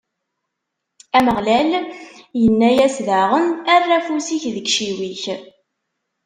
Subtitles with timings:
[1.17, 1.69] Ameɣlal
[2.45, 5.23] inna-as daɣen: Err afus-ik deg iciwi-k.